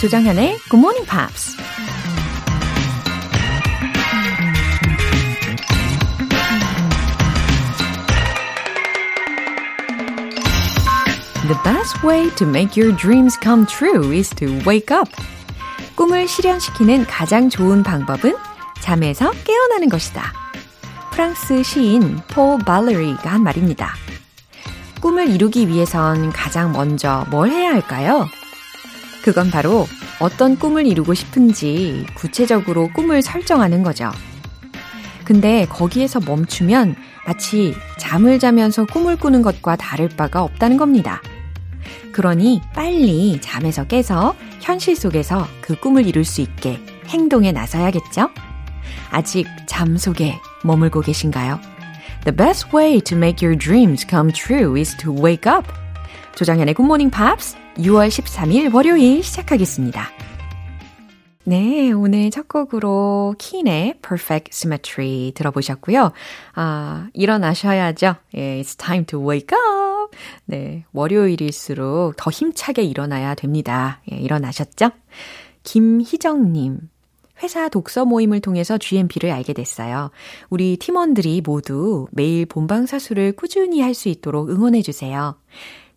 [0.00, 1.56] 조정현의 Good Morning Pops.
[11.42, 15.10] The best way to make your dreams come true is to wake up.
[15.96, 18.36] 꿈을 실현시키는 가장 좋은 방법은
[18.80, 20.32] 잠에서 깨어나는 것이다.
[21.10, 23.94] 프랑스 시인 폴 발레리가 한 말입니다.
[25.00, 28.28] 꿈을 이루기 위해선 가장 먼저 뭘 해야 할까요?
[29.28, 29.86] 그건 바로
[30.20, 34.10] 어떤 꿈을 이루고 싶은지 구체적으로 꿈을 설정하는 거죠.
[35.22, 36.96] 근데 거기에서 멈추면
[37.26, 41.20] 마치 잠을 자면서 꿈을 꾸는 것과 다를 바가 없다는 겁니다.
[42.10, 48.30] 그러니 빨리 잠에서 깨서 현실 속에서 그 꿈을 이룰 수 있게 행동에 나서야겠죠?
[49.10, 51.60] 아직 잠 속에 머물고 계신가요?
[52.24, 55.70] The best way to make your dreams come true is to wake up.
[56.34, 60.08] 조장현의 Good Morning Pops 6월 13일 월요일 시작하겠습니다.
[61.44, 66.12] 네, 오늘 첫 곡으로 킨의 Perfect Symmetry 들어보셨고요.
[66.54, 68.16] 아, 일어나셔야죠.
[68.36, 70.16] 예, it's time to wake up.
[70.44, 74.02] 네, 월요일일수록 더 힘차게 일어나야 됩니다.
[74.10, 74.90] 예, 일어나셨죠?
[75.62, 76.80] 김희정님.
[77.44, 80.10] 회사 독서 모임을 통해서 GMP를 알게 됐어요.
[80.50, 85.38] 우리 팀원들이 모두 매일 본방사수를 꾸준히 할 수 있도록 응원해주세요.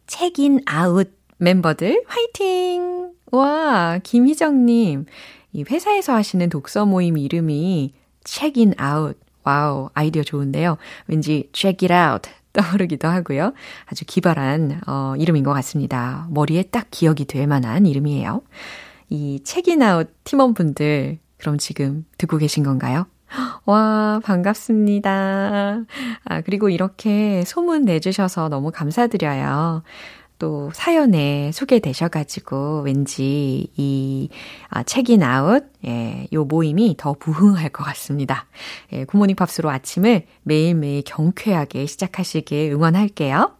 [0.05, 3.13] 책인 아웃 멤버들 화이팅!
[3.31, 5.05] 와, 김희정님.
[5.53, 9.19] 이 회사에서 하시는 독서 모임 이름이 책인 아웃.
[9.43, 10.77] 와우, 아이디어 좋은데요.
[11.07, 13.53] 왠지 check it out 떠오르기도 하고요.
[13.87, 16.27] 아주 기발한 어, 이름인 것 같습니다.
[16.29, 18.43] 머리에 딱 기억이 될 만한 이름이에요.
[19.09, 23.07] 이 책인 아웃 팀원분들 그럼 지금 듣고 계신 건가요?
[23.65, 25.85] 와, 반갑습니다.
[26.25, 29.81] 아, 그리고 이렇게 소문 내주셔서 너무 감사드려요.
[30.41, 34.29] 또 사연에 소개되셔가지고 왠지 이
[34.69, 38.47] 아, 책인 아웃, 예, 요 모임이 더 부흥할 것 같습니다.
[38.91, 43.55] 예, 굿모닝 팝스로 아침을 매일매일 경쾌하게 시작하시길 응원할게요.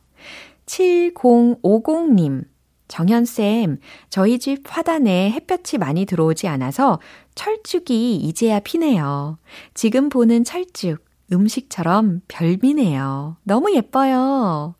[0.66, 2.46] 7050님,
[2.88, 3.78] 정현쌤,
[4.10, 7.00] 저희 집 화단에 햇볕이 많이 들어오지 않아서
[7.36, 9.38] 철쭉이 이제야 피네요.
[9.76, 10.98] 지금 보는 철쭉,
[11.32, 13.38] 음식처럼 별미네요.
[13.44, 14.74] 너무 예뻐요.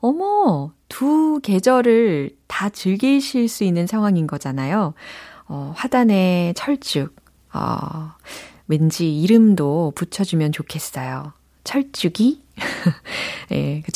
[0.00, 4.92] 어머, 두 계절을 다 즐기실 수 있는 상황인 거잖아요.
[5.48, 7.16] 어, 화단에 철쭉,
[7.54, 8.10] 어,
[8.68, 11.32] 왠지 이름도 붙여주면 좋겠어요.
[11.64, 12.42] 철쭉이?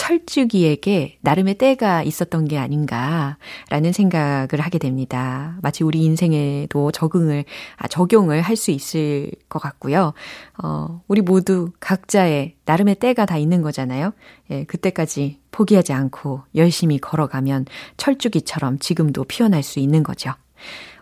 [0.07, 5.59] 철쭉이에게 나름의 때가 있었던 게 아닌가라는 생각을 하게 됩니다.
[5.63, 7.45] 마치 우리 인생에도 적응을,
[7.77, 10.15] 아, 적용을 할 수 있을 것 같고요.
[10.63, 14.15] 어, 우리 모두 각자의 나름의 때가 다 있는 거잖아요.
[14.51, 17.67] 예, 그때까지 포기하지 않고 열심히 걸어가면
[17.99, 20.33] 철쭉이처럼 지금도 피어날 수 있는 거죠.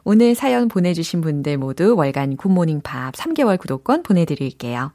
[0.03, 4.91] 오늘 사연 보내주신 분들 모두 월간 굿모닝 팝 3개월 구독권 보내드릴게요.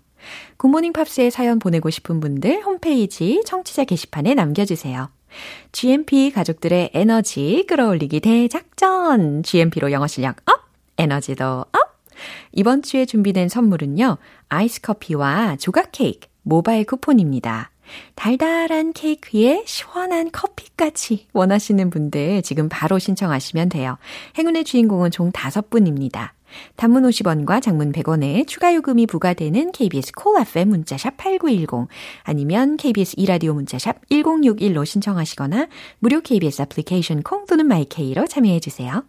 [0.57, 5.09] 굿모닝 팝스에 사연 보내고 싶은 분들 홈페이지 청취자 게시판에 남겨주세요.
[5.72, 9.44] GMP 가족들의 에너지 끌어올리기 대작전!
[9.44, 10.62] GMP로 영어 실력 up!
[10.97, 12.00] 에너지도 up!
[12.52, 14.18] 이번 주에 준비된 선물은요,
[14.50, 17.72] 아이스 커피와 조각 케이크, 모바일 쿠폰입니다.
[18.16, 23.97] 달달한 케이크에 시원한 커피까지 원하시는 분들 지금 바로 신청하시면 돼요.
[24.38, 26.31] 행운의 주인공은 총 5분입니다.
[26.75, 31.87] 단문 50원과 장문 100원에 추가 요금이 부과되는 KBS Cool FM 문자샵 8910
[32.23, 35.67] 아니면 KBS 이라디오 문자샵 1061로 신청하시거나
[35.99, 39.03] 무료 KBS 애플리케이션 콩 또는 마이케이로 참여해 주세요.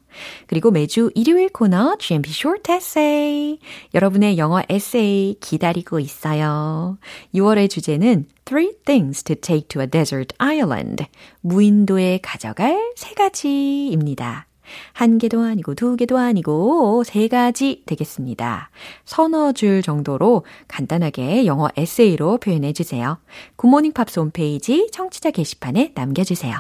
[0.47, 3.59] 그리고 매주 일요일 코너 GMP Short Essay
[3.95, 6.99] 여러분의 영어 에세이 기다리고 있어요.
[7.35, 11.07] 6월의 주제는 Three things to take to a desert island.
[11.41, 14.50] 무인도에 가져갈 세 가지입니다.
[14.93, 18.71] 한 개도 아니고 두 개도 아니고 세 가지 되겠습니다.
[19.05, 23.19] 서너 줄 정도로 간단하게 영어 에세이로 표현해 주세요.
[23.57, 26.59] 굿모닝 팝스 홈페이지 청취자 게시판에 남겨주세요.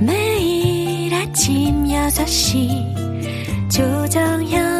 [0.00, 4.79] 매일 아침 6시 조정현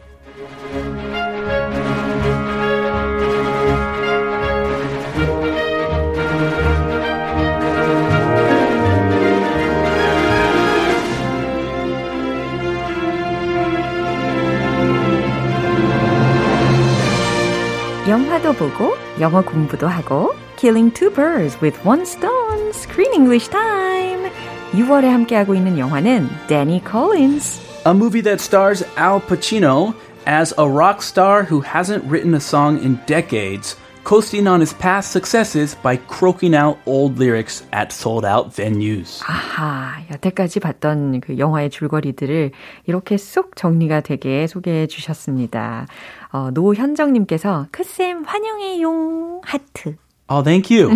[19.20, 22.72] 영어 공부도 하고 Killing two birds with one stone.
[22.72, 24.30] Screen English time.
[24.72, 27.60] 6월에 함께하고 있는 영화는 Danny Collins.
[27.84, 29.94] A movie that stars Al Pacino
[30.26, 33.76] as a rock star who hasn't written a song in decades,
[34.11, 39.23] Coasting on his past successes by croaking out old lyrics at sold out venues.
[39.23, 42.51] 아하, 여태까지 봤던 그 영화의 줄거리들을
[42.87, 45.87] 이렇게 쏙 정리가 되게 소개해 주셨습니다.
[46.33, 49.95] 어, 노현정님께서 크쌤 환영해용 하트.
[50.33, 50.89] Oh, thank you.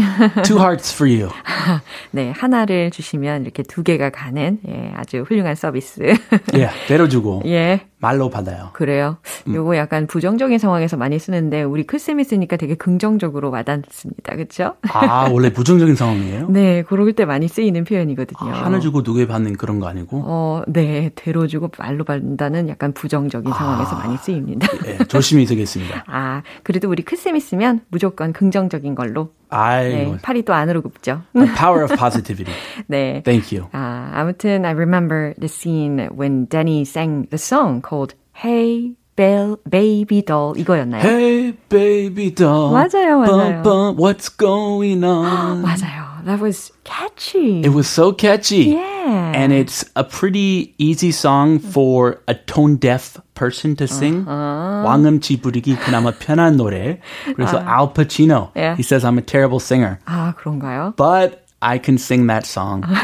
[0.43, 1.29] Two hearts for you.
[2.11, 6.15] 네, 하나를 주시면 이렇게 두 개가 가는 예, 아주 훌륭한 서비스.
[6.53, 8.69] 예, 때려주고 예, 말로 받아요.
[8.71, 9.17] 그래요.
[9.51, 14.35] 요거 약간 부정적인 상황에서 많이 쓰는데 우리 클쌤이 쓰니까 되게 긍정적으로 와닿습니다.
[14.35, 14.75] 그렇죠?
[14.93, 16.47] 아, 원래 부정적인 상황이에요?
[16.49, 18.53] 네, 그럴 때 많이 쓰이는 표현이거든요.
[18.53, 20.21] 아, 하나 주고 두개 받는 그런 거 아니고?
[20.23, 24.67] 어, 네, 대로 주고 말로 받는다는 약간 부정적인 상황에서 많이 쓰입니다.
[24.85, 26.05] 예, 조심히 쓰겠습니다.
[26.07, 29.24] 아, 그래도 우리 클쌤이 쓰면 무조건 긍정적인 걸로.
[29.50, 30.12] 아이고.
[30.12, 31.22] 네, 팔이 또 안으로 굽죠.
[31.34, 32.54] The power of positivity.
[32.86, 33.22] 네.
[33.24, 33.68] Thank you.
[33.72, 40.22] 아, 아무튼 I remember the scene when Danny sang the song called Hey Bell, Baby
[40.22, 41.02] Doll 이거였나요?
[41.02, 42.72] Hey, baby doll.
[42.72, 43.26] 맞아요, 맞아요.
[43.26, 45.62] Bum, bum, what's going on?
[45.62, 46.03] 맞아요.
[46.24, 47.62] That was catchy.
[47.62, 48.76] It was so catchy.
[48.76, 49.32] Yeah.
[49.34, 54.24] And it's a pretty easy song for a tone deaf person to sing.
[54.26, 57.00] 왕음치 부르기 그나마 편한 노래.
[57.34, 58.76] 그래서 Al Pacino, Yeah.
[58.76, 60.94] he says I'm a terrible singer, 아, 그런가요?
[60.96, 62.84] but I can sing that song.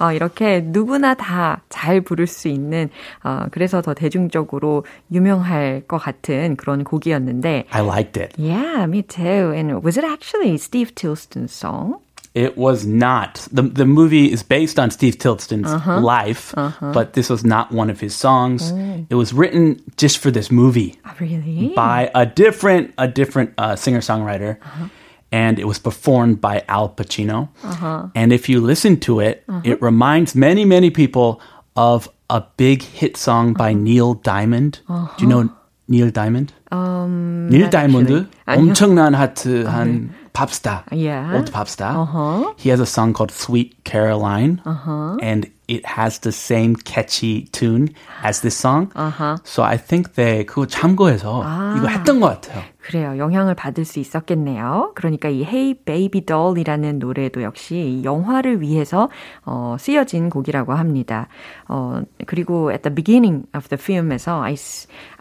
[0.00, 2.88] 어, 이렇게 누구나 다 잘 부를 수 있는,
[3.22, 8.34] 어, 그래서 더 대중적으로 유명할 것 같은 그런 곡이었는데, I liked it.
[8.38, 9.52] Yeah, me too.
[9.52, 12.00] And was it actually Steve Tilston's song?
[12.34, 13.48] It was not.
[13.50, 16.52] The the movie is based on Steve Tilston's life,
[16.92, 18.74] but this was not one of his songs.
[19.08, 21.00] It was written just for this movie.
[21.06, 21.72] Oh, really?
[21.74, 24.58] by a different a different uh, singer songwriter,
[25.32, 27.48] and it was performed by Al Pacino.
[28.14, 31.40] And if you listen to it, it reminds many many people
[31.76, 34.80] of a big hit song by Neil Diamond.
[34.88, 35.50] Do you know
[35.88, 36.52] Neil Diamond?
[36.72, 38.04] Um, 닐 not actually.
[38.04, 38.58] 다이몬드 아니요.
[38.58, 41.33] 엄청난 하트한 팝스타, Yeah.
[41.35, 42.07] old pop star.
[42.57, 44.61] He has a song called "Sweet Caroline,"
[45.21, 47.89] and it has the same catchy tune
[48.23, 48.89] as this song.
[49.43, 51.43] So I think they 그거 참고해서
[51.77, 52.63] 이거 했던 것 같아요.
[52.81, 53.15] 그래요.
[53.19, 54.93] 영향을 받을 수 있었겠네요.
[54.95, 59.07] 그러니까 이 Hey Baby Doll이라는 노래도 역시 이 영화를 위해서
[59.45, 61.27] 어, 쓰여진 곡이라고 합니다.
[61.67, 64.55] 어, 그리고 at the beginning of the film에서 I,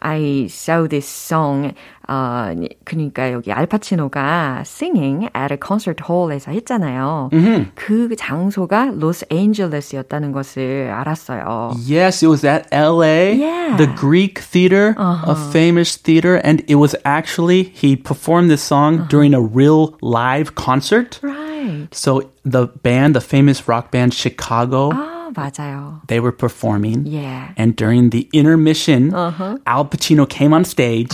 [0.01, 1.75] I saw this song
[2.10, 2.54] 어,
[2.84, 7.30] 그러니까 여기 알파치노가 singing at a concert hall에서 했잖아요.
[7.74, 11.72] 그 장소가 로스앤젤레스였다는 것을 알았어요.
[11.88, 13.36] Yes, it was at L.A.
[13.36, 13.78] Yeah.
[13.78, 19.34] The Greek Theater, a famous theater, and it was actually he performed this song during
[19.34, 21.20] a real live concert.
[21.24, 21.88] Right.
[21.92, 26.02] So the band, the famous rock band Chicago, 아, 맞아요.
[26.08, 27.08] they were performing.
[27.08, 27.50] Yeah.
[27.58, 31.10] And during the intermission, Al Pacino came on stage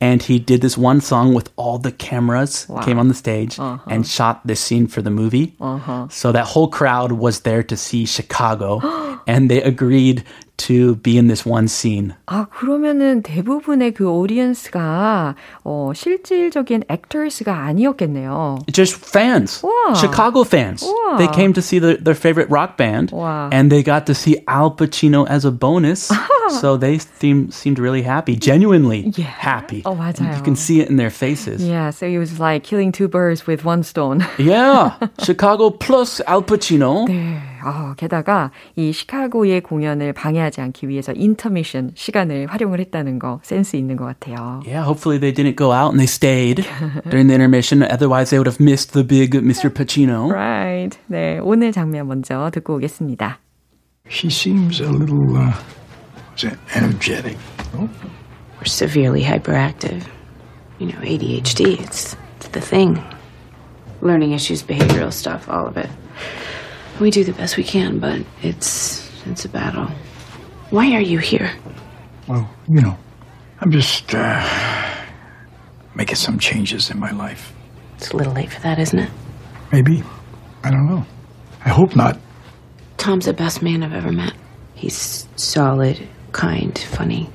[0.00, 3.84] and he did this one song with all the cameras, came on the stage uh-huh.
[3.90, 5.54] and shot this scene for the movie.
[5.60, 6.08] Uh-huh.
[6.08, 8.80] So that whole crowd was there to see Chicago
[9.27, 10.23] and they agreed
[10.57, 12.13] to be in this one scene.
[12.27, 15.35] 아, 그러면은 대부분의 그 오디언스가
[15.65, 18.59] 어, 실질적인 액터스가 아니었겠네요.
[18.71, 19.95] Just fans, Wow.
[19.95, 20.83] Chicago fans.
[20.83, 21.17] Wow.
[21.17, 23.49] They came to see the, their favorite rock band, Wow.
[23.51, 26.09] and they got to see Al Pacino as a bonus.
[26.61, 29.25] so they seemed seemed really happy, genuinely Yeah.
[29.27, 29.81] happy.
[29.85, 30.37] Oh, And 맞아요.
[30.37, 31.61] You can see it in their faces.
[31.61, 34.23] Yeah, so it was like killing two birds with one stone.
[34.39, 37.07] Yeah, Chicago plus Al Pacino.
[37.09, 37.41] 네.
[37.62, 43.96] 아, 게다가 이 시카고의 공연을 방해하지 않기 위해서 인터미션 시간을 활용을 했다는 거 센스 있는
[43.96, 44.60] 것 같아요.
[44.64, 46.64] Yeah, hopefully they didn't go out and they stayed
[47.10, 47.82] during the intermission.
[47.82, 49.70] Otherwise, they would have missed the big Mr.
[49.70, 50.30] Pacino.
[50.30, 50.98] Right.
[51.06, 53.38] 네, 오늘 장면 먼저 듣고 오겠습니다.
[54.08, 55.52] She seems a little, uh,
[56.32, 57.36] was it energetic?
[57.78, 60.04] Or severely hyperactive.
[60.78, 63.02] You know, ADHD, it's, it's the thing.
[64.02, 65.88] Learning issues, behavioral stuff, all of it.
[67.00, 69.88] We do the best we can, but it's it's a battle.
[70.70, 71.50] Why are you here?
[72.28, 72.96] Well, you know,
[73.60, 74.46] I'm just, uh,
[75.94, 77.52] making some changes in my life.
[77.96, 79.10] It's a little late for that, isn't it?
[79.72, 80.02] Maybe.
[80.62, 81.04] I don't know.
[81.64, 82.18] I hope not.
[82.98, 84.34] Tom's the best man I've ever met.
[84.74, 87.28] He's solid, kind, funny.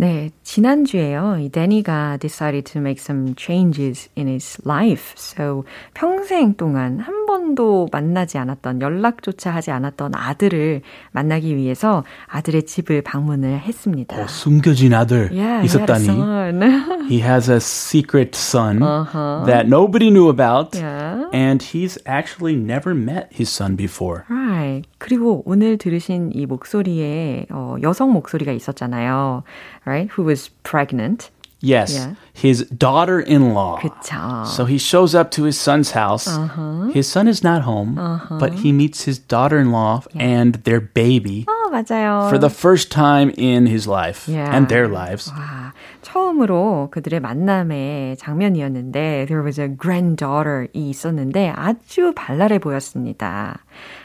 [0.00, 1.36] 네, 지난주에요.
[1.40, 5.12] 이 데니가 decided to make some changes in his life.
[5.18, 10.80] So 평생 동안 한 번도 만나지 않았던 연락조차 하지 않았던 아들을
[11.12, 14.18] 만나기 위해서 아들의 집을 방문을 했습니다.
[14.18, 16.08] 어, 숨겨진 아들 yeah, 있었다니.
[16.08, 19.44] He, he has a secret son uh-huh.
[19.44, 20.74] that nobody knew about.
[20.74, 21.28] Yeah.
[21.30, 24.24] And he's actually never met his son before.
[24.30, 24.88] Right.
[24.96, 29.42] 그리고 오늘 들으신 이 목소리에 어, 여성 목소리가 있었잖아요.
[29.89, 30.09] right?
[30.11, 31.29] Who was pregnant.
[31.61, 32.13] Yes, yeah.
[32.31, 33.79] his daughter-in-law.
[33.79, 34.45] 그쵸.
[34.45, 36.27] So he shows up to his son's house.
[36.27, 36.91] Uh-huh.
[36.93, 38.37] His son is not home, uh-huh.
[38.37, 40.21] but he meets his daughter-in-law yeah.
[40.21, 41.45] and their baby.
[41.47, 42.29] 어, 맞아요.
[42.29, 44.55] For the first time in his life yeah.
[44.55, 45.31] and their lives.
[45.31, 45.73] 와,
[46.03, 53.57] 처음으로 그들의 만남의 장면이었는데 there was a granddaughter이 있었는데 아주 발랄해 보였습니다.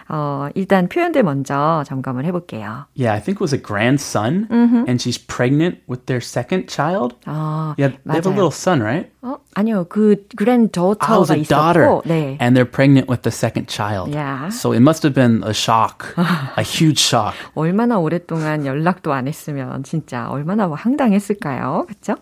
[0.07, 2.85] 어, 일단 표현들 먼저 점검을 해볼게요.
[2.95, 4.85] Yeah, I think it was a grandson, mm-hmm.
[4.87, 7.15] and she's pregnant with their second child.
[7.25, 9.09] 아, yeah, they have a little son, right?
[9.21, 12.37] 어, 아니요, 그 granddaughter가 oh, a daughter, 네.
[12.39, 14.13] and they're pregnant with the second child.
[14.13, 14.49] Yeah.
[14.49, 17.33] So it must have been a shock, a huge shock.
[17.55, 22.21] 얼마나 오랫동안 연락도 안 했으면 진짜 얼마나 황당했을까요, 그렇죠?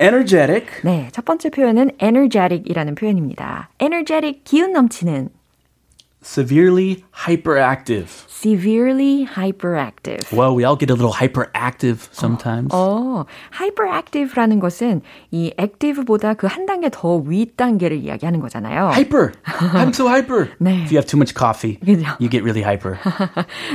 [0.00, 0.66] energetic.
[0.82, 3.68] 네, 첫 번째 표현은 energetic이라는 표현입니다.
[3.80, 5.28] energetic 기운 넘치는
[6.22, 8.08] severely hyperactive.
[8.28, 10.32] Severely hyperactive.
[10.32, 12.70] Well, we all get a little hyperactive sometimes.
[12.72, 18.90] 어, hyperactive라는 것은 이 active보다 그 한 단계 더 위 단계를 이야기하는 거잖아요.
[18.92, 19.32] Hyper.
[19.74, 20.48] I'm so hyper.
[20.58, 20.82] 네.
[20.84, 22.06] If you have too much coffee, 그죠?
[22.18, 22.96] you get really hyper.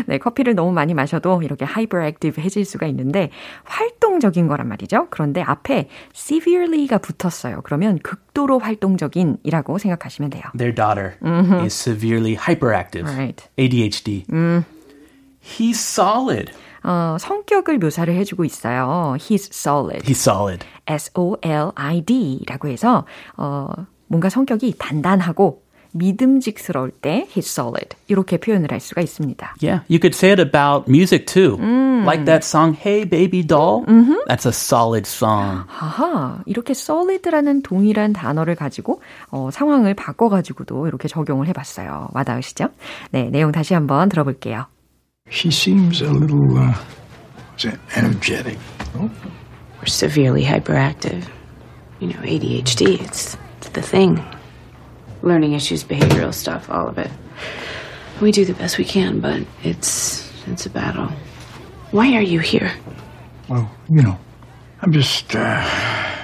[0.08, 3.30] 네, 커피를 너무 많이 마셔도 이렇게 hyperactive해질 수가 있는데
[3.66, 5.08] 활동적인 거란 말이죠.
[5.12, 7.62] 그런데 앞에 severely가 붙었어요.
[7.64, 10.44] 그러면 극 도로 활동적인이라고 생각하시면 돼요.
[10.56, 11.66] Their daughter mm-hmm.
[11.66, 13.10] is severely hyperactive.
[13.10, 13.50] Right.
[13.58, 14.26] ADHD.
[14.32, 14.64] 음.
[15.42, 16.52] He's solid.
[16.84, 19.16] 어, 성격을 묘사를 해주고 있어요.
[19.18, 20.06] He's solid.
[20.06, 20.64] He's solid.
[20.86, 23.06] S-O-L-I-D라고 해서
[23.38, 23.70] 어,
[24.08, 25.64] 뭔가 성격이 단단하고
[25.96, 29.56] 믿음직스러울 때 he's solid 이렇게 표현을 할 수가 있습니다.
[29.62, 31.58] Yeah, you could say it about music too.
[31.58, 32.04] 음.
[32.06, 33.86] Like that song Hey Baby Doll.
[33.88, 34.28] Mm-hmm.
[34.28, 35.64] That's a solid song.
[35.68, 42.10] 하하, 이렇게 solid라는 동일한 단어를 가지고 어, 상황을 바꿔 가지고도 이렇게 적용을 해 봤어요.
[42.14, 42.68] 와닿으시죠?
[43.12, 44.68] 네, 내용 다시 한번 들어볼게요.
[45.30, 46.76] She seems a little uh,
[47.96, 48.60] energetic.
[48.96, 49.10] Oh.
[49.80, 51.28] We're severely hyperactive.
[52.00, 54.22] You know, ADHD, it's, it's the thing.
[55.26, 57.12] Learning issues, behavioral stuff, all of it.
[58.22, 61.10] We do the best we can, but it's it's a battle.
[61.92, 62.72] Why are you here?
[63.50, 64.18] Well, you know,
[64.82, 66.16] I'm just uh,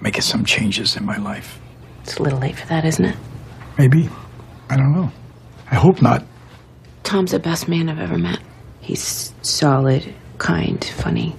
[0.00, 1.58] making some changes in my life.
[2.02, 3.16] It's a little late for that, isn't it?
[3.78, 4.10] Maybe.
[4.68, 5.10] I don't know.
[5.70, 6.24] I hope not.
[7.02, 8.40] Tom's the best man I've ever met.
[8.80, 11.36] He's solid, kind, funny.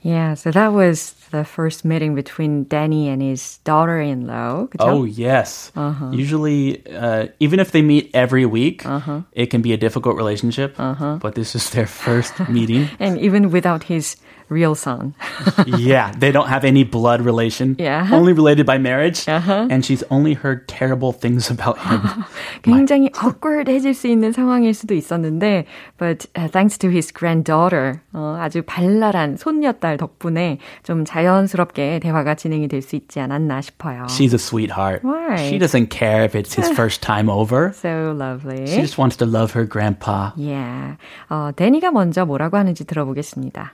[0.00, 4.67] Yeah, so that was the first meeting between Danny and his daughter-in-law.
[4.67, 4.83] 그쵸?
[4.83, 5.71] Oh yes.
[5.75, 6.11] Uh-huh.
[6.11, 9.21] Usually, uh, even if they meet every week, uh-huh.
[9.33, 10.75] it can be a difficult relationship.
[10.79, 11.17] Uh-huh.
[11.21, 14.15] But this is their first meeting, and even without his
[14.49, 15.13] real son.
[15.65, 17.75] yeah, they don't have any blood relation.
[17.79, 18.07] Yeah.
[18.11, 19.27] Only related by marriage.
[19.27, 19.67] Uh-huh.
[19.69, 22.01] And she's only heard terrible things about him.
[22.63, 25.65] 굉장히 awkward해질 수 있는 상황일 수도 있었는데,
[25.97, 32.68] but uh, thanks to his granddaughter, 어, 아주 발랄한 손녀딸 덕분에 좀 자연스럽게 대화가 진행이
[32.68, 34.06] 될 수 있지 않았나 싶어요.
[34.08, 35.02] She's a sweetheart.
[35.04, 35.46] Right.
[35.46, 37.72] She doesn't care if it's his first time over.
[37.74, 38.66] So lovely.
[38.66, 40.32] She just wants to love her grandpa.
[40.36, 40.96] Yeah.
[41.30, 43.72] 어, 데니가 먼저 뭐라고 하는지 들어보겠습니다.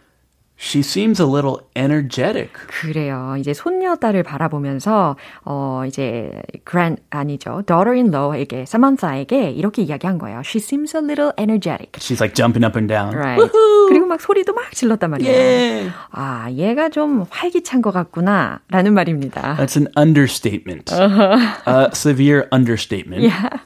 [0.61, 2.51] She seems a little energetic.
[2.67, 3.37] 그래요.
[3.39, 6.33] 이제 손녀딸을 바라보면서 어 이제
[6.69, 7.63] grand 아니죠.
[7.65, 10.41] daughter-in-law에게 사만사에게 이렇게 이야기한 거예요.
[10.45, 11.93] She seems a little energetic.
[12.01, 13.15] She's like jumping up and down.
[13.15, 13.41] Right.
[13.89, 15.31] 그리고 막 소리도 막 질렀단 말이에요.
[15.33, 15.93] Yeah.
[16.11, 19.57] 아, 얘가 좀 활기찬 것 같구나라는 말입니다.
[19.57, 20.93] That's an understatement.
[20.93, 21.39] Uh-huh.
[21.67, 23.23] A severe understatement.
[23.23, 23.61] Yeah.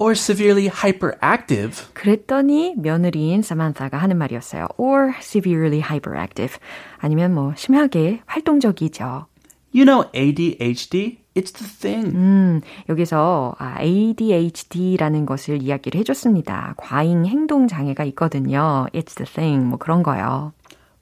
[0.00, 1.92] Or severely hyperactive.
[1.92, 4.68] 그랬더니 며느리인 사만타가 하는 말이었어요.
[4.78, 6.58] or severely hyperactive.
[6.98, 9.26] 아니면 뭐 심하게 활동적이죠.
[9.74, 11.18] You know ADHD?
[11.34, 12.16] It's the thing.
[12.16, 16.74] 음, 여기서 ADHD라는 것을 이야기를 해줬습니다.
[16.76, 18.86] 과잉 행동 장애가 있거든요.
[18.92, 19.66] It's the thing.
[19.66, 20.52] 뭐 그런 거요.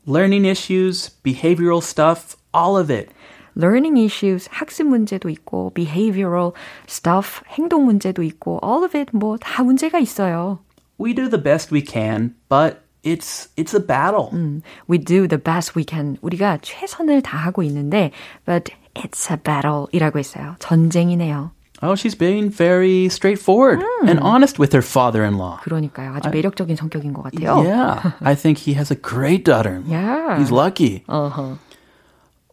[0.09, 3.09] Learning issues, behavioral stuff, all of it.
[3.56, 6.51] learning issues, 학습 문제도 있고, behavioral
[6.88, 10.60] stuff, 행동 문제도 있고, all of it 뭐 다 문제가 있어요.
[11.00, 14.30] We do the best we can, but it's it's a battle.
[14.34, 16.18] 음, we do the best we can.
[16.22, 18.12] 우리가 최선을 다하고 있는데,
[18.46, 20.56] but it's a battle이라고 했어요.
[20.60, 21.51] 전쟁이네요.
[21.84, 24.08] Oh, she's being very straightforward mm.
[24.08, 25.62] and honest with her father-in-law.
[25.63, 26.13] 그러니까요.
[26.13, 27.66] 아주 매력적인 I, 성격인 것 같아요.
[27.66, 28.12] Yeah.
[28.22, 29.90] I think he has a great daughter-in-law.
[29.90, 30.38] Yeah.
[30.38, 31.04] He's lucky.
[31.10, 31.56] Uh-huh.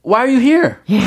[0.05, 0.75] Why are you here?
[0.89, 0.99] 예.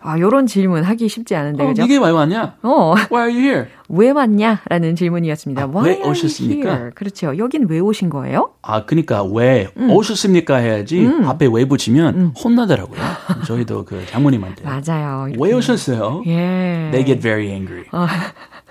[0.00, 1.82] 아, 요런 질문 하기 쉽지 않은데, 어, 그죠?
[1.82, 2.56] 이게 왜 왔냐?
[2.62, 2.94] 어.
[3.12, 3.66] Why are you here?
[3.90, 4.62] 왜 왔냐?
[4.66, 5.62] 라는 질문이었습니다.
[5.62, 6.90] 아, Why 왜 오셨습니까?
[6.94, 7.36] 그렇죠.
[7.36, 8.52] 여긴 왜 오신 거예요?
[8.62, 9.90] 아, 그니까 왜 음.
[9.90, 11.26] 오셨습니까 해야지 음.
[11.28, 12.32] 앞에 왜 붙이면 음.
[12.42, 12.98] 혼나더라고요.
[13.46, 14.64] 저희도 그 장모님한테.
[14.68, 15.28] 맞아요.
[15.28, 15.44] 이렇게.
[15.44, 16.22] 왜 오셨어요?
[16.26, 16.88] 예.
[16.92, 17.84] They get very angry.
[17.92, 18.06] 어.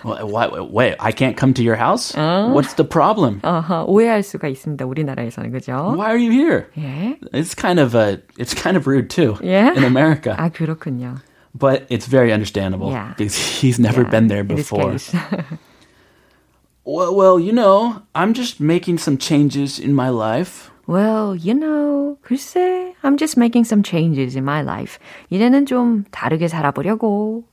[0.02, 2.14] Why, why, I can't come to your house?
[2.14, 2.52] 어?
[2.52, 3.40] What's the problem?
[3.42, 4.84] 어허, 오해할 수가 있습니다.
[4.87, 5.94] 우리나라에서는 그죠?
[5.96, 6.66] Why are you here?
[6.78, 7.18] 예.
[7.32, 9.37] It's kind of a, it's kind of rude too.
[9.42, 9.75] 예?
[9.76, 10.37] In America.
[10.38, 11.16] 아 그렇군요.
[11.54, 13.14] But it's very understandable yeah.
[13.16, 14.96] because he's never yeah, been there before.
[16.84, 20.70] well, well, you know, I'm just making some changes in my life.
[20.87, 24.98] Well, you know, 글쎄, I'm just making some changes in my life.
[25.30, 27.44] 이제는 좀 다르게 살아보려고.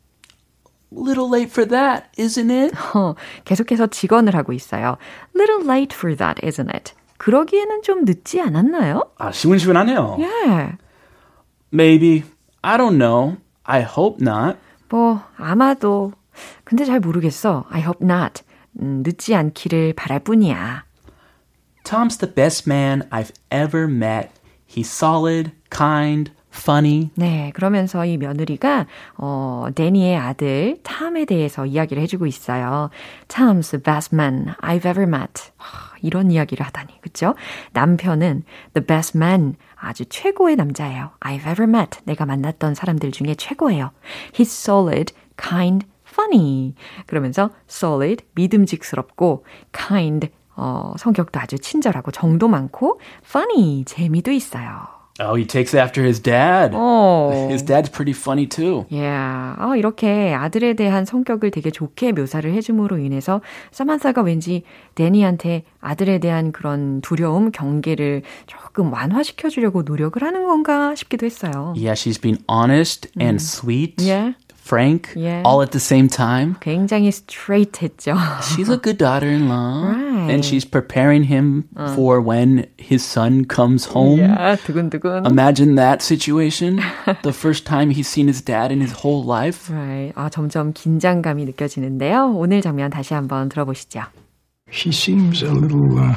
[0.91, 2.75] Little late for that, isn't it?
[2.95, 4.98] 어, 계속해서 직언을 하고 있어요.
[5.36, 6.93] Little late for that, isn't it?
[7.17, 9.01] 그러기에는 좀 늦지 않았나요?
[9.17, 10.17] 아, 시원시원하네요.
[10.19, 10.77] Yeah.
[11.74, 12.24] Maybe.
[12.62, 13.38] I don't know.
[13.63, 14.57] I hope not.
[14.89, 16.13] 뭐, 아마도.
[16.63, 17.65] 근데 잘 모르겠어.
[17.69, 18.43] I hope not.
[18.79, 20.84] 음, 늦지 않기를 바랄 뿐이야.
[21.84, 24.31] Tom's the best man I've ever met.
[24.65, 27.11] He's solid, kind, funny.
[27.14, 32.90] 네, 그러면서 이 며느리가 어, 데니의 아들 탐에 대해서 이야기를 해주고 있어요.
[33.28, 35.50] Tom's the best man I've ever met.
[36.02, 37.35] 이런 이야기를 하다니, 그쵸?
[37.73, 41.11] 남편은 the best man, 아주 최고의 남자예요.
[41.21, 42.00] I've ever met.
[42.04, 43.90] 내가 만났던 사람들 중에 최고예요.
[44.33, 46.75] He's solid, kind, funny.
[47.07, 55.00] 그러면서 solid, 믿음직스럽고, kind, 어, 성격도 아주 친절하고 정도 많고, funny, 재미도 있어요.
[55.20, 56.72] Oh, he takes after his dad.
[56.74, 57.48] 어.
[57.50, 58.86] His dad's pretty funny too.
[58.90, 59.54] Yeah.
[59.60, 64.62] 어, 이렇게 아들에 대한 성격을 되게 좋게 묘사를 해줌으로 인해서 사만사가 왠지
[64.94, 71.74] 데니한테 아들에 대한 그런 두려움, 경계를 조금 완화시켜 주려고 노력을 하는 건가 싶기도 했어요.
[71.76, 74.02] Yeah, she's been honest and sweet.
[74.02, 74.35] Yeah.
[74.65, 75.43] frank yeah.
[75.45, 76.58] all at the same time.
[76.60, 78.17] 굉장히 straight했죠.
[78.56, 79.93] she's a good daughter-in-law.
[79.93, 80.32] Right.
[80.32, 81.93] And she's preparing him uh.
[81.95, 84.19] for when his son comes home.
[84.19, 85.28] Yeah, 두근두근.
[85.28, 86.82] Imagine that situation.
[87.21, 89.69] the first time he's seen his dad in his whole life.
[89.69, 90.12] Right.
[90.15, 92.34] 아, 점점 긴장감이 느껴지는데요.
[92.36, 94.04] 오늘 장면 다시 한번 들어보시죠.
[94.71, 96.15] She seems a little uh,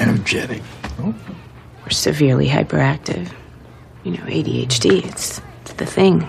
[0.00, 0.62] energetic.
[0.98, 1.14] Oh.
[1.84, 3.28] Or severely hyperactive.
[4.02, 6.26] You know, ADHD, it's, it's the thing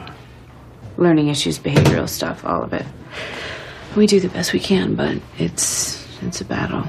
[0.96, 2.86] learning issues, behavioral stuff, all of it.
[3.96, 6.84] We do the best we can, but it's it's a battle.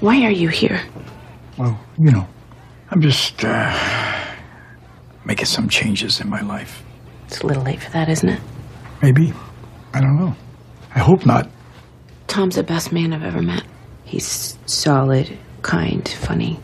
[0.00, 0.80] Why are you here?
[1.56, 2.26] Well, you know,
[2.90, 4.24] I'm just uh,
[5.24, 6.82] making some changes in my life.
[7.26, 8.40] It's a little late for that, isn't it?
[9.02, 9.32] Maybe.
[9.94, 10.34] I don't know.
[10.94, 11.48] I hope not.
[12.26, 13.64] Tom's the best man I've ever met.
[14.04, 16.60] He's solid, kind, funny.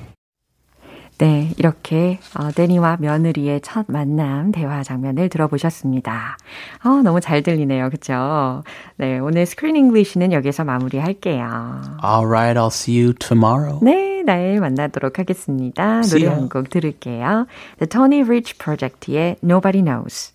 [1.18, 6.36] 네, 이렇게 어, 데니와 며느리의 첫 만남 대화 장면을 들어보셨습니다.
[6.84, 7.88] 어, 너무 잘 들리네요.
[7.90, 8.64] 그쵸?
[8.96, 11.80] 네, 오늘 Screen English는 여기서 마무리할게요.
[12.04, 13.78] Alright, I'll see you tomorrow.
[13.82, 16.00] 네, 내일 만나도록 하겠습니다.
[16.02, 17.46] 노래 한 곡 들을게요.
[17.78, 20.34] The Tony Rich Project의 Nobody Knows.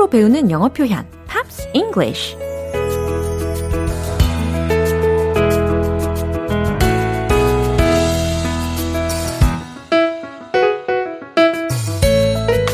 [0.00, 2.36] 팝으로 배우는 영어 표현, Pops English.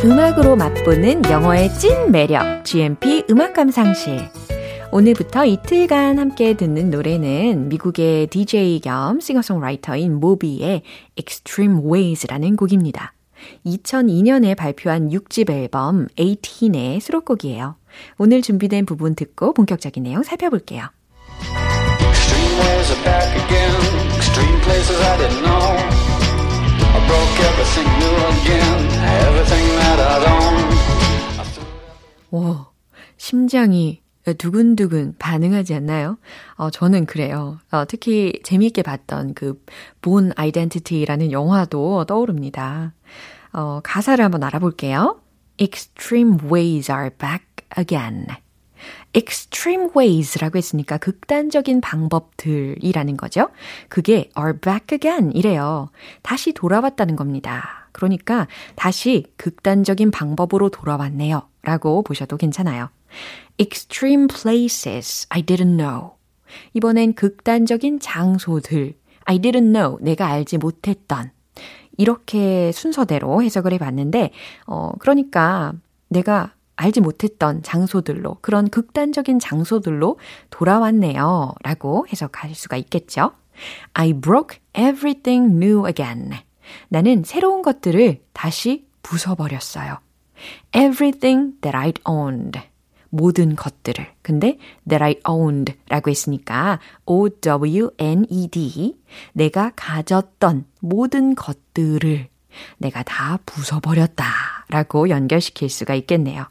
[0.04, 4.20] 음악으로 맛보는 영어의 찐 매력, GMP 음악 감상실.
[4.92, 10.82] 오늘부터 이틀간 함께 듣는 노래는 미국의 DJ 겸 싱어송라이터인 모비의
[11.16, 13.15] Extreme Ways라는 곡입니다.
[13.66, 17.76] 2002년에 발표한 6집 앨범 18의 수록곡이에요.
[18.18, 20.88] 오늘 준비된 부분 듣고 본격적인 내용 살펴볼게요.
[21.40, 23.74] Extreme ways are back again.
[24.16, 25.76] Extreme places I didn't know.
[26.94, 28.78] I broke everything new again.
[29.26, 30.76] Everything that I'd owned.
[32.30, 32.70] 와,
[33.16, 34.02] 심장이
[34.38, 36.18] 두근두근 반응하지 않나요?
[36.56, 37.58] 어, 저는 그래요.
[37.70, 39.62] 어, 특히 재미있게 봤던 그
[40.02, 42.92] 본 아이덴티티라는 영화도 떠오릅니다.
[43.56, 45.18] 어, 가사를 한번 알아볼게요.
[45.58, 47.46] Extreme ways are back
[47.78, 48.26] again.
[49.16, 53.48] extreme ways라고 했으니까 극단적인 방법들이라는 거죠.
[53.88, 55.88] 그게 are back again 이래요.
[56.20, 57.88] 다시 돌아왔다는 겁니다.
[57.92, 61.48] 그러니까 다시 극단적인 방법으로 돌아왔네요.
[61.62, 62.90] 라고 보셔도 괜찮아요.
[63.58, 66.10] extreme places I didn't know.
[66.74, 68.94] 이번엔 극단적인 장소들.
[69.24, 69.96] I didn't know.
[70.02, 71.30] 내가 알지 못했던.
[71.96, 74.30] 이렇게 순서대로 해석을 해봤는데,
[74.66, 75.72] 어, 그러니까
[76.08, 80.18] 내가 알지 못했던 장소들로, 그런 극단적인 장소들로
[80.50, 81.54] 돌아왔네요.
[81.62, 83.32] 라고 해석할 수가 있겠죠.
[83.94, 86.32] I broke everything new again.
[86.88, 89.98] 나는 새로운 것들을 다시 부숴버렸어요.
[90.74, 92.60] Everything that I'd owned.
[93.10, 94.06] 모든 것들을.
[94.22, 98.96] 근데 that I owned 라고 했으니까 O-W-N-E-D.
[99.32, 102.28] 내가 가졌던 모든 것들을
[102.78, 104.24] 내가 다 부숴버렸다
[104.68, 106.46] 라고 연결시킬 수가 있겠네요.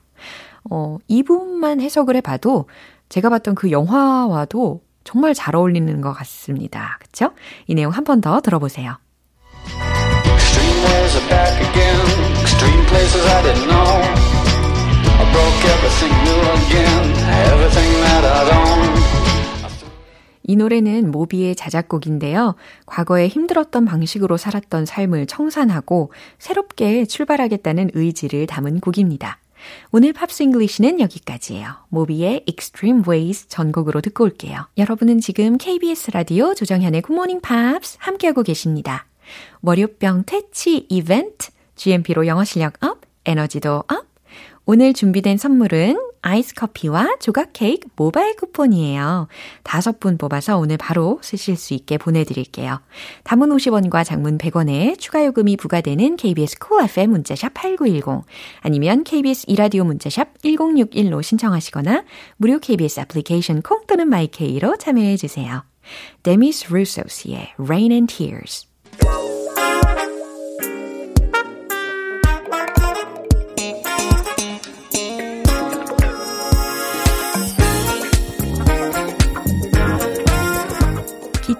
[0.69, 2.67] 어, 이 부분만 해석을 해봐도
[3.09, 6.97] 제가 봤던 그 영화와도 정말 잘 어울리는 것 같습니다.
[6.99, 7.31] 그쵸?
[7.67, 8.97] 이 내용 한 번 더 들어보세요.
[10.33, 12.41] Extreme ways are back again.
[12.41, 14.44] Extreme places I didn't know.
[20.47, 22.55] 이 노래는 모비의 자작곡인데요.
[22.85, 29.39] 과거에 힘들었던 방식으로 살았던 삶을 청산하고 새롭게 출발하겠다는 의지를 담은 곡입니다.
[29.91, 31.67] 오늘 Pops English는 여기까지예요.
[31.89, 34.67] 모비의 Extreme Ways 전곡으로 듣고 올게요.
[34.77, 39.07] 여러분은 지금 KBS 라디오 조정현의 Morning Pops 함께하고 계십니다.
[39.61, 44.05] 월요병 퇴치 이벤트, GMP로 영어 실력 up, 에너지도 up,
[44.67, 49.27] 오늘 준비된 선물은 아이스 커피와 조각 케이크 모바일 쿠폰이에요.
[49.61, 52.81] 다섯 분 뽑아서 오늘 바로 쓰실 수 있게 보내드릴게요.
[53.25, 58.25] 단문 50원과 장문 100원에 추가 요금이 부과되는 KBS 쿨 cool FM 문자샵 8910
[58.61, 62.03] 아니면 KBS 2라디오 문자샵 1061로 신청하시거나
[62.37, 65.63] 무료 KBS 애플리케이션 콩 또는 my K로 참여해 주세요.
[66.23, 68.67] 데미스 루소스의 Rain and Tears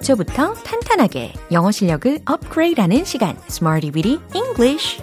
[0.06, 5.02] 기초부터 탄탄하게 영어 실력을 업그레이드하는 시간 Smarty Weedy English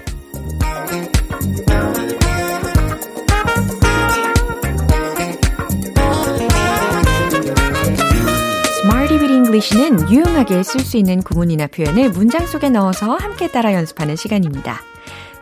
[9.21, 14.81] English는 유용하게 쓸 수 있는 구문이나 표현을 문장 속에 넣어서 함께 따라 연습하는 시간입니다.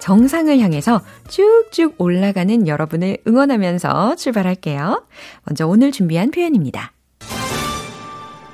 [0.01, 5.07] 정상을 향해서 쭉쭉 올라가는 여러분을 응원하면서 출발할게요.
[5.45, 6.93] 먼저 오늘 준비한 표현입니다.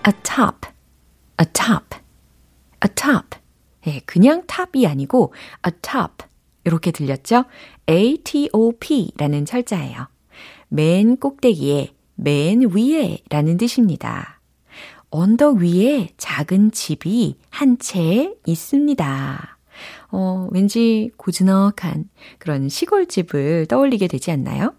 [0.06, 0.75] atop
[1.40, 1.98] atop,
[2.84, 3.38] atop.
[3.86, 5.32] 예, 그냥 탑이 아니고
[5.66, 6.24] atop
[6.64, 7.44] 이렇게 들렸죠?
[7.88, 10.08] A-T-O-P라는 철자예요.
[10.68, 14.40] 맨 꼭대기에, 맨 위에 라는 뜻입니다.
[15.10, 19.58] 언덕 위에 작은 집이 한 채 있습니다.
[20.10, 24.74] 어, 왠지 고즈넉한 그런 시골집을 떠올리게 되지 않나요?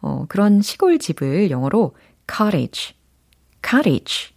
[0.00, 1.94] 어, 그런 시골집을 영어로
[2.30, 2.94] cottage,
[3.68, 4.35] cottage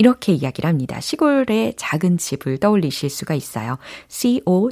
[0.00, 0.98] 이렇게 이야기를 합니다.
[0.98, 3.76] 시골의 작은 집을 떠올리실 수가 있어요.
[4.08, 4.66] C-O-T-T-A-G-E.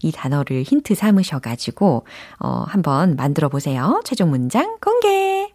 [0.00, 2.06] 이 단어를 힌트 삼으셔가지고,
[2.38, 4.00] 어, 한번 만들어 보세요.
[4.04, 5.52] 최종 문장 공개!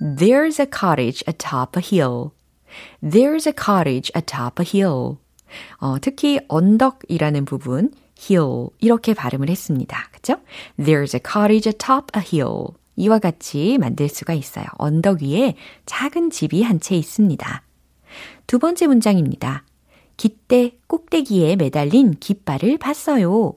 [0.00, 2.30] There's a cottage atop a hill.
[3.02, 5.16] There's a cottage atop a hill.
[5.78, 10.10] 어, 특히 언덕이라는 부분, hill, 이렇게 발음을 했습니다.
[10.12, 10.36] 그죠?
[10.78, 12.76] There's a cottage atop a hill.
[12.96, 14.64] 이와 같이 만들 수가 있어요.
[14.78, 15.54] 언덕 위에
[15.86, 17.62] 작은 집이 한 채 있습니다.
[18.46, 19.64] 두 번째 문장입니다.
[20.16, 23.54] 깃대 꼭대기에 매달린 깃발을 봤어요.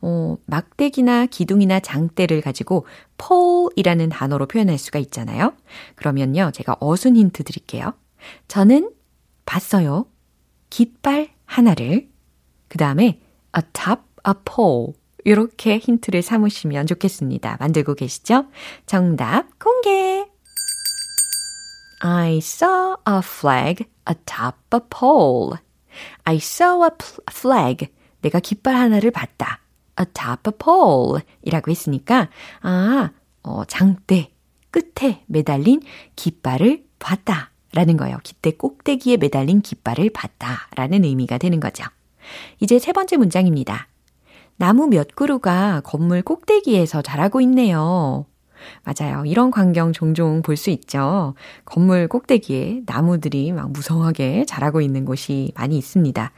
[0.00, 2.86] 어, 막대기나 기둥이나 장대를 가지고
[3.18, 5.54] 폴이라는 단어로 표현할 수가 있잖아요.
[5.94, 7.94] 그러면요, 제가 어순 힌트 드릴게요.
[8.48, 8.90] 저는
[9.44, 10.06] 봤어요.
[10.70, 12.08] 깃발 하나를.
[12.68, 13.20] 그 다음에
[13.56, 14.92] atop a pole.
[15.26, 17.56] 이렇게 힌트를 삼으시면 좋겠습니다.
[17.58, 18.46] 만들고 계시죠?
[18.86, 20.24] 정답 공개!
[21.98, 25.58] I saw a flag atop a pole.
[26.22, 26.90] I saw a
[27.28, 27.88] flag.
[28.20, 29.62] 내가 깃발 하나를 봤다.
[30.00, 31.22] atop a pole.
[31.42, 33.10] 이라고 했으니까, 아,
[33.42, 34.30] 어, 장대
[34.70, 35.82] 끝에 매달린
[36.14, 37.50] 깃발을 봤다.
[37.72, 38.18] 라는 거예요.
[38.22, 40.68] 깃대 꼭대기에 매달린 깃발을 봤다.
[40.76, 41.82] 라는 의미가 되는 거죠.
[42.60, 43.88] 이제 세 번째 문장입니다.
[44.56, 48.26] 나무 몇 그루가 건물 꼭대기에서 자라고 있네요.
[48.84, 49.24] 맞아요.
[49.26, 51.34] 이런 광경 종종 볼 수 있죠.
[51.64, 56.32] 건물 꼭대기에 나무들이 막 무성하게 자라고 있는 곳이 많이 있습니다.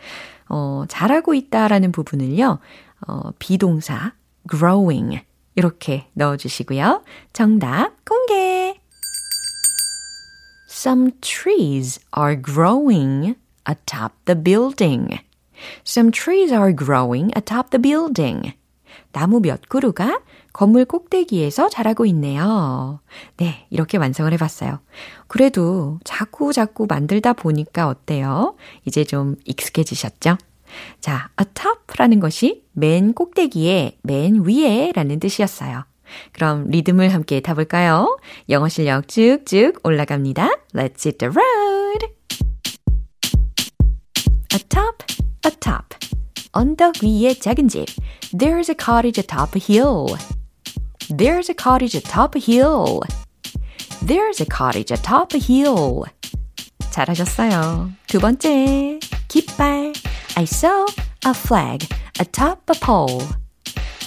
[0.49, 2.59] 어, 자라고 있다라는 부분을요,
[3.07, 4.15] 어, 비동사
[4.51, 5.21] growing
[5.55, 7.03] 이렇게 넣어주시고요.
[7.33, 8.81] 정답 공개!
[10.69, 13.37] Some trees are growing
[13.69, 15.19] atop the building.
[15.87, 18.53] Some trees are growing atop the building.
[19.13, 20.21] 나무 몇 그루가
[20.53, 23.01] 건물 꼭대기에서 자라고 있네요.
[23.37, 24.81] 네, 이렇게 완성을 해봤어요.
[25.27, 28.57] 그래도 자꾸 자꾸 만들다 보니까 어때요?
[28.85, 30.37] 이제 좀 익숙해지셨죠?
[31.01, 35.85] 자, atop라는 것이 맨 꼭대기에, 맨 위에 라는 뜻이었어요.
[36.33, 38.19] 그럼 리듬을 함께 타볼까요?
[38.49, 40.49] 영어 실력 쭉쭉 올라갑니다.
[40.75, 42.19] Let's hit the road!
[44.55, 45.05] atop,
[45.46, 45.98] atop.
[46.52, 47.86] 언덕 위에 작은 집.
[48.32, 50.16] There's a cottage atop a hill.
[51.10, 53.02] There's a cottage atop a hill.
[54.06, 56.04] There's a cottage atop a hill.
[56.92, 57.92] 잘하셨어요.
[58.08, 59.94] 두 번째, 깃발.
[60.36, 60.86] I saw
[61.26, 61.88] a flag
[62.20, 63.24] atop a pole.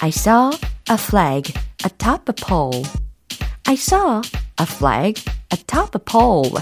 [0.01, 0.53] I saw
[0.89, 1.53] a flag
[1.85, 2.85] atop a pole.
[3.67, 4.23] I saw
[4.59, 6.53] a flag atop a pole.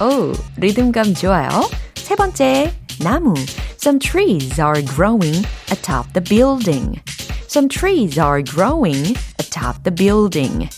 [0.00, 1.48] 오, 리듬감 좋아요.
[1.94, 3.34] 세 번째, 나무.
[3.76, 7.00] Some trees are growing atop the building.
[7.48, 10.68] Some trees are growing atop the building.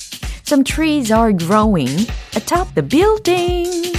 [0.44, 2.06] Some trees are growing
[2.36, 3.92] atop the building.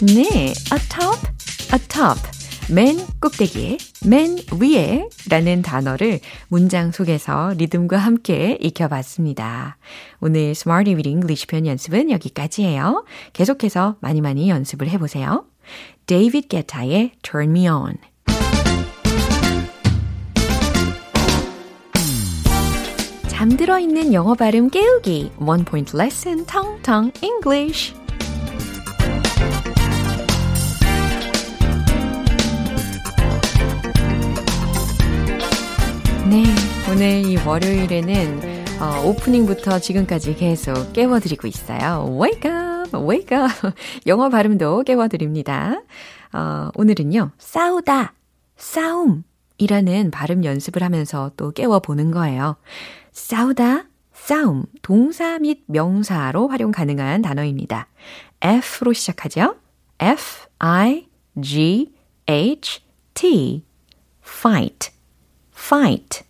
[0.00, 1.18] 네, atop,
[1.72, 2.18] atop.
[2.70, 9.77] 맨 꼭대기에, 맨 위에 라는 단어를 문장 속에서 리듬과 함께 익혀봤습니다.
[10.21, 13.05] 오늘 Smarty with English 편 연습은 여기까지예요.
[13.33, 15.45] 계속해서 많이 많이 연습을 해보세요.
[16.05, 17.95] David Guetta의 Turn Me On.
[23.27, 25.31] 잠들어 있는 영어 발음 깨우기.
[25.39, 28.04] One point lesson, Tong Tong English.
[36.27, 36.43] 네,
[36.91, 42.17] 오늘 이 월요일에는 어, 오프닝부터 지금까지 계속 깨워드리고 있어요.
[42.19, 43.71] Wake up, wake up.
[44.07, 45.83] 영어 발음도 깨워드립니다.
[46.33, 48.13] 어, 오늘은요, 싸우다,
[48.57, 52.55] 싸움이라는 발음 연습을 하면서 또 깨워보는 거예요.
[53.11, 57.87] 싸우다, 싸움, 동사 및 명사로 활용 가능한 단어입니다.
[58.41, 59.57] F로 시작하죠.
[59.99, 61.07] F, I,
[61.39, 61.93] G,
[62.27, 62.81] H,
[63.13, 63.63] T.
[64.23, 64.94] fight.
[65.65, 66.23] Fight.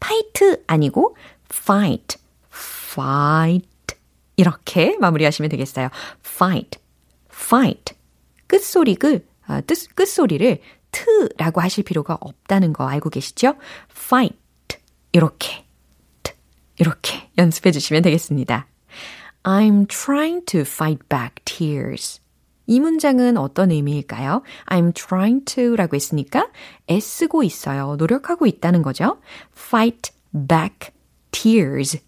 [0.00, 1.16] 파이트 아니고
[1.50, 2.18] fight.
[2.52, 3.96] fight.
[4.36, 5.88] 이렇게 마무리하시면 되겠어요.
[6.24, 6.78] fight.
[7.32, 7.94] fight.
[8.46, 13.54] 끝소리를, 아, 뜻, 끝소리를 트라고 하실 필요가 없다는 거 알고 계시죠?
[13.90, 14.36] fight.
[15.12, 15.64] 이렇게.
[16.22, 16.34] 트,
[16.78, 18.66] 이렇게 연습해 주시면 되겠습니다.
[19.44, 22.21] I'm trying to fight back tears.
[22.66, 24.42] 이 문장은 어떤 의미일까요?
[24.66, 26.48] I'm trying to 라고 했으니까
[26.90, 27.96] 애쓰고 있어요.
[27.96, 29.20] 노력하고 있다는 거죠.
[29.56, 30.90] fight back
[31.30, 32.00] tears.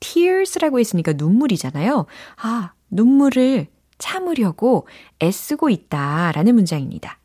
[0.00, 2.06] tears라고 했으니까 눈물이잖아요.
[2.42, 4.86] 아, 눈물을 참으려고
[5.22, 7.18] 애쓰고 있다 라는 문장입니다.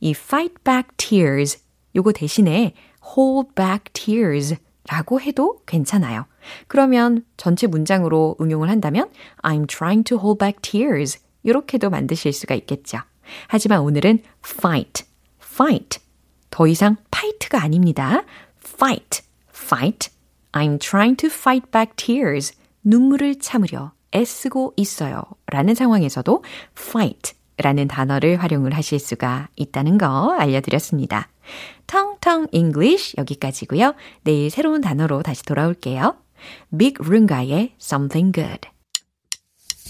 [0.00, 1.58] 이 fight back tears
[1.96, 2.74] 요거 대신에
[3.16, 4.56] hold back tears
[4.88, 6.26] 라고 해도 괜찮아요.
[6.66, 9.10] 그러면 전체 문장으로 응용을 한다면
[9.42, 12.98] I'm trying to hold back tears 이렇게도 만드실 수가 있겠죠.
[13.46, 15.04] 하지만 오늘은 fight,
[15.42, 16.00] fight.
[16.50, 18.24] 더 이상 fight가 아닙니다.
[18.64, 20.10] fight, fight.
[20.52, 22.52] I'm trying to fight back tears.
[22.82, 25.22] 눈물을 참으려 애쓰고 있어요.
[25.46, 26.42] 라는 상황에서도
[26.78, 31.28] fight 라는 단어를 활용을 하실 수가 있다는 거 알려드렸습니다.
[31.86, 33.94] 텅텅 English 여기까지고요.
[34.22, 36.16] 내일 새로운 단어로 다시 돌아올게요.
[36.76, 38.77] Big Runga의 Something Good.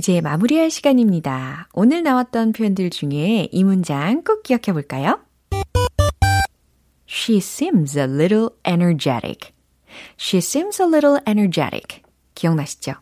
[0.00, 1.68] 이제 마무리할 시간입니다.
[1.74, 5.20] 오늘 나왔던 표현들 중에 이 문장 꼭 기억해 볼까요?
[7.06, 9.52] She seems a little energetic.
[10.18, 12.00] She seems a little energetic.
[12.34, 12.94] 기억나시죠?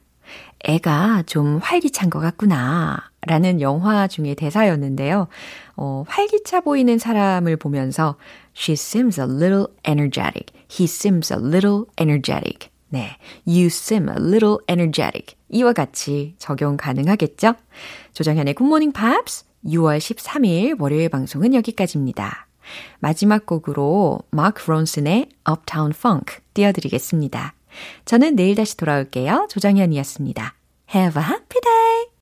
[0.64, 3.12] 애가 좀 활기찬 것 같구나.
[3.20, 5.28] 라는 영화 중의 대사였는데요.
[5.76, 8.16] 어, 활기차 보이는 사람을 보면서
[8.56, 10.52] She seems a little energetic.
[10.68, 12.70] He seems a little energetic.
[12.90, 13.16] 네.
[13.46, 15.36] You seem a little energetic.
[15.48, 17.54] 이와 같이 적용 가능하겠죠?
[18.12, 22.48] 조정현의 굿모닝 팝스 6월 13일 월요일 방송은 여기까지입니다.
[22.98, 27.54] 마지막 곡으로 마크 론슨의 Uptown Funk 띄워드리겠습니다.
[28.04, 29.48] 저는 내일 다시 돌아올게요.
[29.50, 30.54] 조정현이었습니다.
[30.94, 32.08] Have a happy